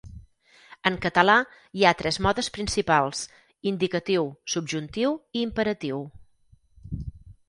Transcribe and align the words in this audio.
En 0.89 0.95
català 1.01 1.33
hi 1.79 1.83
ha 1.83 1.91
tres 1.99 2.17
modes 2.27 2.49
principals: 2.55 3.21
indicatiu, 3.73 4.23
subjuntiu 4.55 5.13
i 5.39 5.45
imperatiu. 5.51 6.01